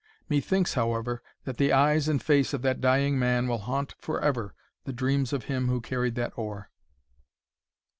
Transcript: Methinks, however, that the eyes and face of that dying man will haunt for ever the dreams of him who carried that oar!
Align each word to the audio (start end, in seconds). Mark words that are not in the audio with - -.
Methinks, 0.27 0.73
however, 0.73 1.21
that 1.43 1.57
the 1.57 1.71
eyes 1.71 2.07
and 2.07 2.19
face 2.23 2.53
of 2.55 2.63
that 2.63 2.81
dying 2.81 3.19
man 3.19 3.47
will 3.47 3.59
haunt 3.59 3.93
for 3.99 4.19
ever 4.19 4.55
the 4.83 4.93
dreams 4.93 5.31
of 5.31 5.43
him 5.43 5.67
who 5.67 5.79
carried 5.79 6.15
that 6.15 6.33
oar! 6.35 6.71